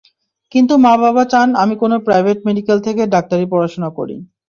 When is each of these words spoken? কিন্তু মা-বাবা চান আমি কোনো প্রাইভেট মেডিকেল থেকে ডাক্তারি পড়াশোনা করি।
কিন্তু 0.51 0.73
মা-বাবা 0.85 1.23
চান 1.31 1.47
আমি 1.63 1.75
কোনো 1.81 1.95
প্রাইভেট 2.07 2.37
মেডিকেল 2.47 2.77
থেকে 2.87 3.01
ডাক্তারি 3.13 3.45
পড়াশোনা 3.51 3.89
করি। 3.97 4.15